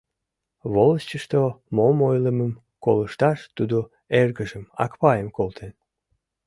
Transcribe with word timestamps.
Волостьышто 0.71 1.41
мом 1.75 1.97
ойлымым 2.09 2.51
колышташ 2.83 3.39
тудо 3.57 3.77
эргыжым, 4.21 4.63
Акпайым, 4.83 5.29
колтен. 5.37 5.73